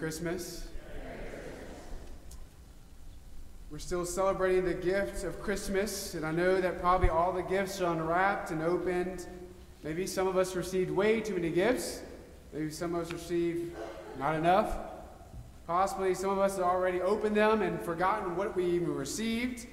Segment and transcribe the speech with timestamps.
[0.00, 0.66] Christmas.
[3.70, 7.82] We're still celebrating the gift of Christmas, and I know that probably all the gifts
[7.82, 9.26] are unwrapped and opened.
[9.84, 12.00] Maybe some of us received way too many gifts.
[12.54, 13.76] Maybe some of us received
[14.18, 14.74] not enough.
[15.66, 19.66] Possibly some of us have already opened them and forgotten what we even received,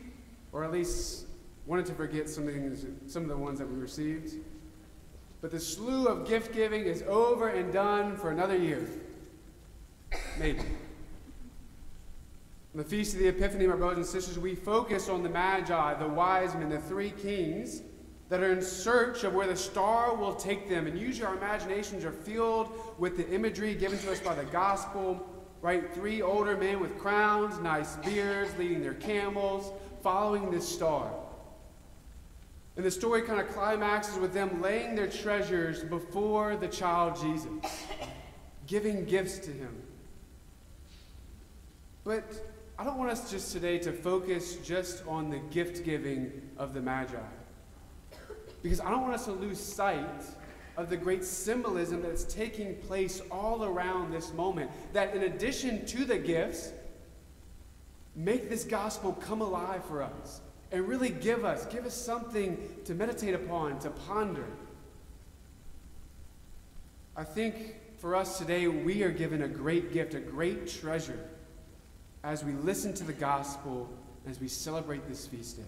[0.51, 1.25] or at least
[1.65, 4.33] wanted to forget some of, the, some of the ones that we received.
[5.39, 8.89] But the slew of gift giving is over and done for another year.
[10.39, 10.59] Maybe.
[10.59, 15.93] On the Feast of the Epiphany, my brothers and sisters, we focus on the Magi,
[15.95, 17.81] the wise men, the three kings
[18.29, 20.85] that are in search of where the star will take them.
[20.85, 25.27] And usually our imaginations are filled with the imagery given to us by the gospel,
[25.61, 25.91] right?
[25.95, 29.71] Three older men with crowns, nice beards, leading their camels,
[30.03, 31.09] following this star.
[32.75, 37.47] And the story kind of climaxes with them laying their treasures before the child Jesus,
[38.67, 39.81] giving gifts to him.
[42.07, 42.23] But
[42.79, 46.79] I don't want us just today to focus just on the gift giving of the
[46.79, 47.17] Magi.
[48.63, 50.23] Because I don't want us to lose sight
[50.77, 54.71] of the great symbolism that's taking place all around this moment.
[54.93, 56.71] That in addition to the gifts,
[58.15, 60.39] make this gospel come alive for us
[60.71, 64.47] and really give us, give us something to meditate upon, to ponder.
[67.17, 71.19] I think for us today, we are given a great gift, a great treasure
[72.27, 73.89] as we listen to the gospel,
[74.29, 75.63] as we celebrate this feast day.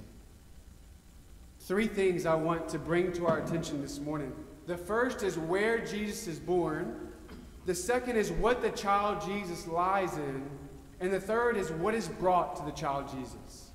[1.61, 4.33] Three things I want to bring to our attention this morning.
[4.67, 7.11] The first is where Jesus is born.
[7.65, 10.49] The second is what the child Jesus lies in.
[10.99, 13.71] And the third is what is brought to the child Jesus.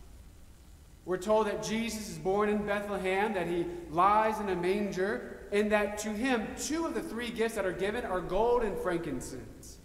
[1.07, 5.73] We're told that Jesus is born in Bethlehem, that he lies in a manger, and
[5.73, 9.79] that to him, two of the three gifts that are given are gold and frankincense.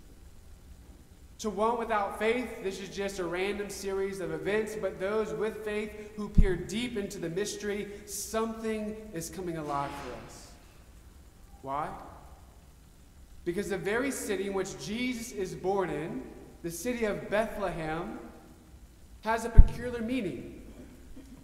[1.40, 5.64] To one without faith, this is just a random series of events, but those with
[5.64, 10.52] faith who peer deep into the mystery, something is coming alive for us.
[11.62, 11.90] Why?
[13.46, 16.24] Because the very city in which Jesus is born in,
[16.62, 18.20] the city of Bethlehem,
[19.22, 20.62] has a peculiar meaning.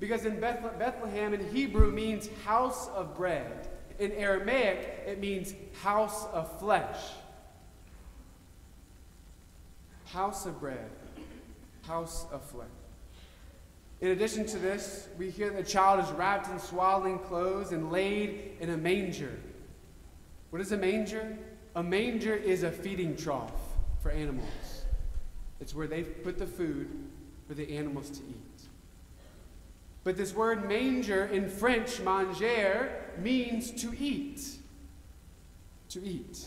[0.02, 3.70] Because in Bethlehem in Hebrew means house of bread.
[3.98, 7.00] In Aramaic, it means house of flesh.
[10.16, 10.90] House of bread,
[11.86, 12.70] house of flesh.
[14.00, 18.54] In addition to this, we hear the child is wrapped in swaddling clothes and laid
[18.62, 19.38] in a manger.
[20.52, 21.38] What is a manger?
[21.76, 23.52] A manger is a feeding trough
[24.02, 24.86] for animals.
[25.60, 26.88] It's where they put the food
[27.46, 28.68] for the animals to eat.
[30.06, 32.90] But this word manger in French, manger,
[33.20, 34.46] means to eat.
[35.90, 36.46] To eat.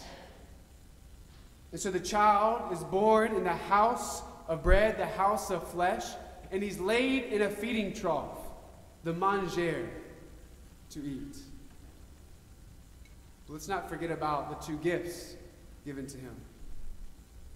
[1.73, 6.05] And so the child is born in the house of bread, the house of flesh,
[6.51, 8.39] and he's laid in a feeding trough,
[9.05, 9.89] the manger,
[10.91, 11.37] to eat.
[13.47, 15.37] But let's not forget about the two gifts
[15.85, 16.35] given to him.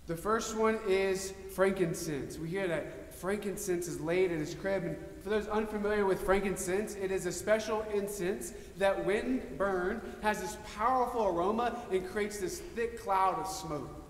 [0.06, 2.36] The first one is frankincense.
[2.36, 6.96] We hear that frankincense is laid in his crib, and for those unfamiliar with frankincense,
[6.96, 12.58] it is a special incense that, when burned, has this powerful aroma and creates this
[12.58, 14.01] thick cloud of smoke.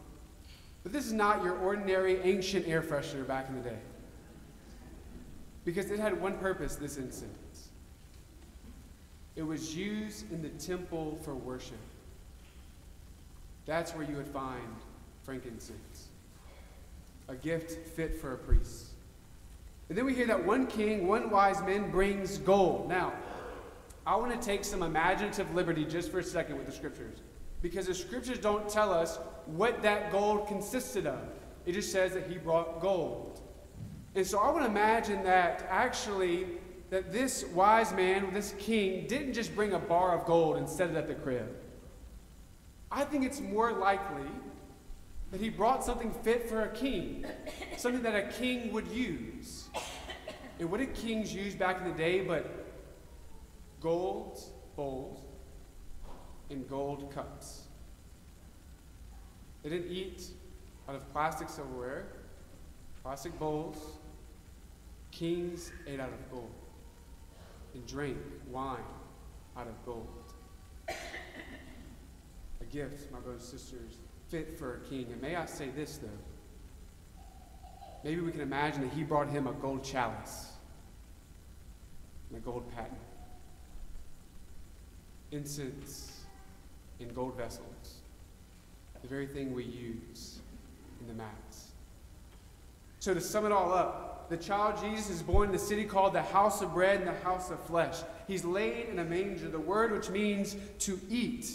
[0.83, 3.79] But this is not your ordinary ancient air freshener back in the day.
[5.65, 7.69] Because it had one purpose, this incense.
[9.37, 11.79] It was used in the temple for worship.
[13.65, 14.77] That's where you would find
[15.23, 16.09] frankincense,
[17.29, 18.87] a gift fit for a priest.
[19.89, 22.89] And then we hear that one king, one wise man brings gold.
[22.89, 23.13] Now,
[24.05, 27.19] I want to take some imaginative liberty just for a second with the scriptures.
[27.63, 31.21] Because the scriptures don't tell us what that gold consisted of.
[31.65, 33.41] It just says that he brought gold.
[34.15, 36.47] And so I would imagine that actually
[36.91, 40.91] that this wise man, this king, didn't just bring a bar of gold and set
[40.91, 41.49] it at the crib.
[42.91, 44.29] I think it's more likely
[45.31, 47.25] that he brought something fit for a king,
[47.79, 49.69] something that a king would use.
[50.59, 52.67] And what did kings use back in the day but
[53.81, 54.39] gold
[54.77, 55.32] bowls
[56.53, 57.63] and gold cups?
[59.63, 60.25] They didn't eat
[60.89, 62.07] out of plastic silverware,
[63.03, 63.79] plastic bowls.
[65.11, 66.51] Kings ate out of gold
[67.75, 68.17] and drank
[68.51, 68.79] wine
[69.57, 70.33] out of gold.
[70.89, 75.07] A gift, my brothers and sisters, fit for a king.
[75.13, 76.09] And may I say this, though?
[78.05, 80.53] Maybe we can imagine that he brought him a gold chalice
[82.29, 82.97] and a gold paten,
[85.31, 86.12] incense
[87.01, 88.01] in gold vessels,
[89.01, 90.41] the very thing we use
[91.01, 91.73] in the Mass.
[93.01, 96.15] So, to sum it all up, the child Jesus is born in the city called
[96.15, 97.97] the house of bread and the house of flesh.
[98.27, 101.51] He's laid in a manger, the word which means to eat.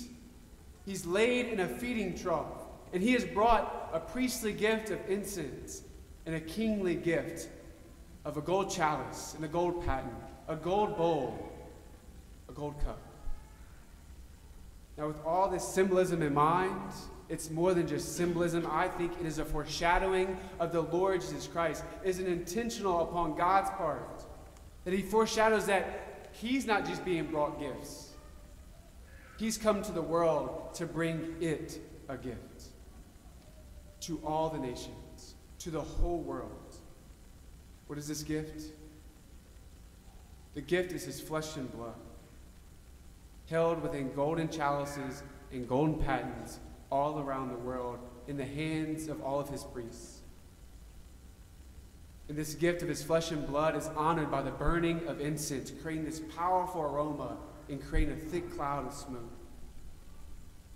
[0.85, 5.83] He's laid in a feeding trough, and he has brought a priestly gift of incense
[6.25, 7.47] and a kingly gift
[8.25, 10.11] of a gold chalice and a gold paten,
[10.49, 11.51] a gold bowl,
[12.49, 12.99] a gold cup.
[14.97, 16.91] Now, with all this symbolism in mind,
[17.29, 18.67] it's more than just symbolism.
[18.71, 21.83] I think it is a foreshadowing of the Lord Jesus Christ.
[22.03, 24.23] It is an intentional upon God's part.
[24.85, 28.13] That he foreshadows that he's not just being brought gifts.
[29.37, 31.79] He's come to the world to bring it
[32.09, 32.63] a gift.
[34.01, 36.75] To all the nations, to the whole world.
[37.87, 38.63] What is this gift?
[40.53, 41.93] The gift is his flesh and blood,
[43.49, 46.59] held within golden chalices and golden patens
[46.91, 50.21] all around the world in the hands of all of his priests.
[52.29, 55.71] And this gift of his flesh and blood is honored by the burning of incense,
[55.81, 57.37] creating this powerful aroma
[57.69, 59.31] and creating a thick cloud of smoke.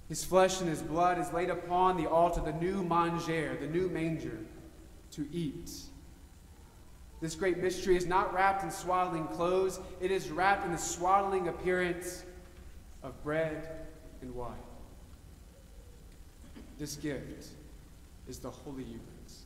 [0.08, 3.90] His flesh and his blood is laid upon the altar, the new manger, the new
[3.90, 4.40] manger,
[5.12, 5.72] to eat.
[7.22, 11.50] This great mystery is not wrapped in swaddling clothes, it is wrapped in the swaddling
[11.50, 12.24] appearance
[13.03, 13.68] of bread
[14.21, 14.53] and wine.
[16.77, 17.48] This gift
[18.27, 19.45] is the Holy Eucharist.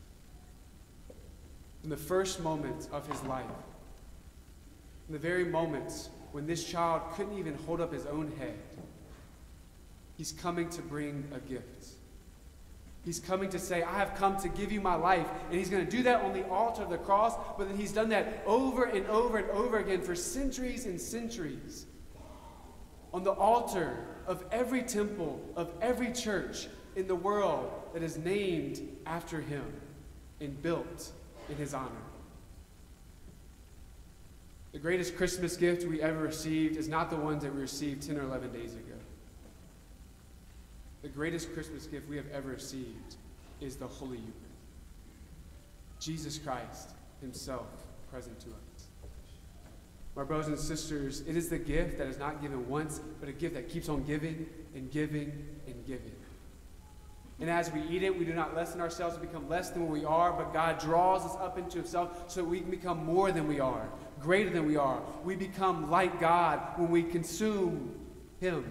[1.83, 3.45] In the first moments of his life,
[5.07, 8.59] in the very moments when this child couldn't even hold up his own head,
[10.17, 11.89] he's coming to bring a gift.
[13.05, 15.27] He's coming to say, I have come to give you my life.
[15.49, 17.91] And he's going to do that on the altar of the cross, but then he's
[17.91, 21.85] done that over and over and over again for centuries and centuries.
[23.15, 23.95] On the altar
[24.27, 26.67] of every temple, of every church,
[26.97, 29.63] in the world that is named after him
[30.41, 31.12] and built
[31.50, 31.91] in his honor.
[34.73, 38.17] The greatest Christmas gift we ever received is not the ones that we received 10
[38.17, 38.97] or 11 days ago.
[41.01, 43.15] The greatest Christmas gift we have ever received
[43.62, 44.41] is the Holy Eucharist.
[46.01, 46.89] Jesus Christ
[47.21, 47.67] himself
[48.12, 48.75] present to us.
[50.15, 53.33] My brothers and sisters, it is the gift that is not given once, but a
[53.33, 56.15] gift that keeps on giving and giving and giving.
[57.41, 59.91] And as we eat it, we do not lessen ourselves to become less than what
[59.91, 63.33] we are, but God draws us up into Himself so that we can become more
[63.33, 63.89] than we are,
[64.21, 65.01] greater than we are.
[65.25, 67.94] We become like God when we consume
[68.39, 68.63] Him.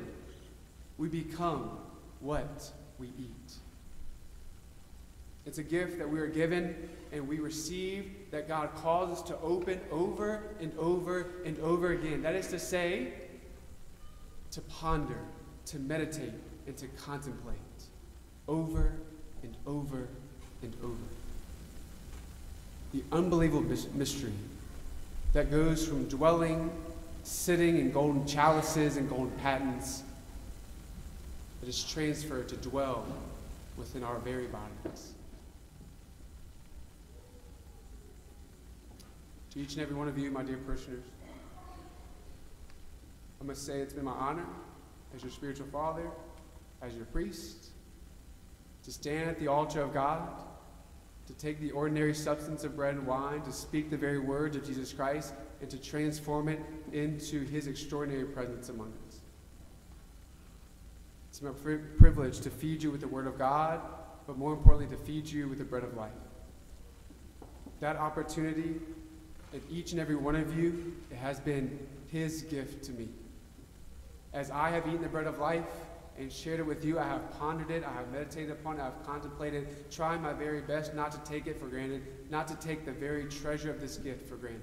[0.96, 1.79] We become
[2.20, 3.44] what we eat.
[5.46, 6.75] It's a gift that we are given
[7.12, 12.23] and we receive that God calls us to open over and over and over again.
[12.23, 13.12] That is to say,
[14.52, 15.19] to ponder,
[15.67, 16.32] to meditate,
[16.67, 17.58] and to contemplate
[18.49, 18.93] over
[19.43, 20.08] and over
[20.62, 20.94] and over.
[22.93, 23.62] The unbelievable
[23.94, 24.32] mystery
[25.35, 26.70] that goes from dwelling,
[27.25, 30.02] sitting in golden chalices and golden patens,
[31.61, 33.05] that is transferred to dwell
[33.77, 35.13] within our very bodies.
[39.55, 41.05] To each and every one of you, my dear parishioners,
[43.41, 44.46] I must say it's been my honor
[45.15, 46.11] as your spiritual father,
[46.82, 47.69] as your priest,
[48.82, 50.29] to stand at the altar of God,
[51.27, 54.67] to take the ordinary substance of bread and wine, to speak the very words of
[54.67, 56.61] Jesus Christ, and to transform it
[56.93, 59.20] into his extraordinary presence among us.
[61.31, 63.81] It's my pri- privilege to feed you with the word of God,
[64.27, 66.13] but more importantly, to feed you with the bread of life.
[67.81, 68.77] That opportunity,
[69.55, 73.08] and each and every one of you, it has been his gift to me.
[74.34, 75.65] As I have eaten the bread of life,
[76.19, 76.99] and shared it with you.
[76.99, 80.61] I have pondered it, I have meditated upon it, I have contemplated, trying my very
[80.61, 83.96] best not to take it for granted, not to take the very treasure of this
[83.96, 84.63] gift for granted.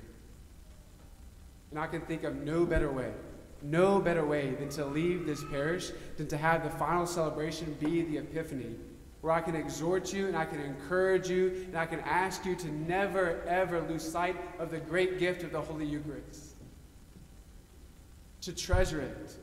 [1.71, 3.11] And I can think of no better way,
[3.61, 8.01] no better way than to leave this parish, than to have the final celebration be
[8.01, 8.75] the Epiphany,
[9.21, 12.55] where I can exhort you and I can encourage you and I can ask you
[12.55, 16.55] to never, ever lose sight of the great gift of the Holy Eucharist.
[18.41, 19.35] To treasure it,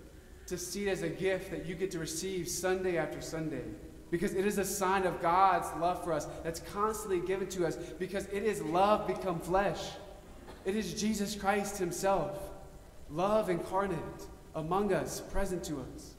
[0.49, 3.63] to see it as a gift that you get to receive Sunday after Sunday.
[4.11, 7.77] Because it is a sign of God's love for us that's constantly given to us
[7.77, 9.91] because it is love become flesh.
[10.65, 12.51] It is Jesus Christ Himself,
[13.11, 16.15] love incarnate among us, present to us.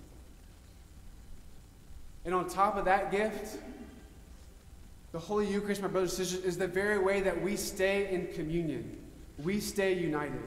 [2.30, 3.58] And on top of that gift,
[5.14, 8.28] the Holy Eucharist, my brothers and sisters, is the very way that we stay in
[8.36, 9.00] communion.
[9.40, 10.44] We stay united.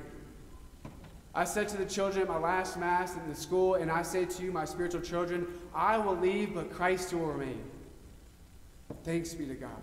[1.35, 4.27] I said to the children at my last Mass in the school, and I say
[4.27, 7.65] to you, my spiritual children, I will leave, but Christ will remain.
[9.03, 9.83] Thanks be to God.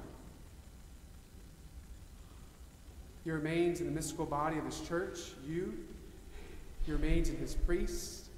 [3.25, 5.77] He remains in the mystical body of his church, you.
[6.85, 8.29] He remains in his priests.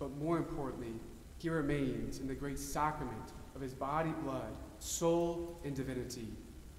[0.00, 0.94] But more importantly,
[1.38, 6.28] he remains in the great sacrament of his body, blood, soul, and divinity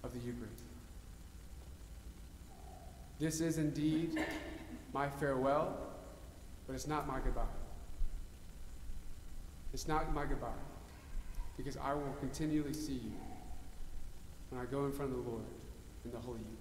[0.04, 0.64] of the Eucharist.
[3.20, 4.18] This is indeed
[4.94, 5.78] my farewell,
[6.68, 7.44] but it's not my goodbye.
[9.74, 10.48] It's not my goodbye,
[11.58, 13.12] because I will continually see you
[14.50, 15.44] when I go in front of the Lord
[16.06, 16.59] in the Holy Eucharist.